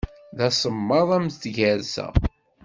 [0.37, 2.07] D asemmaḍ am tgersa.